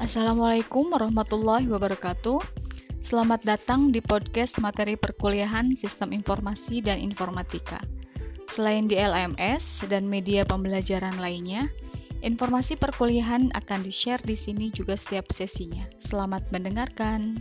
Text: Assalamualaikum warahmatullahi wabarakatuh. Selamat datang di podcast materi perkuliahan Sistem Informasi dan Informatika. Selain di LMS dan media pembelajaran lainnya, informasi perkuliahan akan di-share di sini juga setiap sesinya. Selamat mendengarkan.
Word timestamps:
Assalamualaikum 0.00 0.96
warahmatullahi 0.96 1.68
wabarakatuh. 1.68 2.40
Selamat 3.04 3.44
datang 3.44 3.92
di 3.92 4.00
podcast 4.00 4.56
materi 4.56 4.96
perkuliahan 4.96 5.76
Sistem 5.76 6.16
Informasi 6.16 6.80
dan 6.80 6.96
Informatika. 6.96 7.84
Selain 8.48 8.88
di 8.88 8.96
LMS 8.96 9.84
dan 9.92 10.08
media 10.08 10.48
pembelajaran 10.48 11.20
lainnya, 11.20 11.68
informasi 12.24 12.80
perkuliahan 12.80 13.52
akan 13.52 13.84
di-share 13.84 14.24
di 14.24 14.40
sini 14.40 14.72
juga 14.72 14.96
setiap 14.96 15.28
sesinya. 15.36 15.84
Selamat 16.00 16.48
mendengarkan. 16.48 17.36